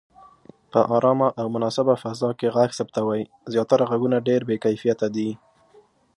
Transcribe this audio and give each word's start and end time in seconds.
په 0.71 0.79
آرامه 0.95 1.27
او 1.39 1.45
مناسبه 1.55 1.93
فضا 2.03 2.29
کې 2.39 2.53
غږ 2.55 2.69
ثبتوئ. 2.79 3.21
زياتره 3.53 3.83
غږونه 3.91 4.17
ډېر 4.27 4.41
بې 4.47 4.57
کیفیته 4.65 5.07
دي. 5.15 5.29